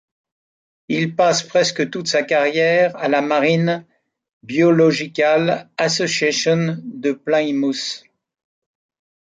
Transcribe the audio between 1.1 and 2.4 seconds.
passe presque toute sa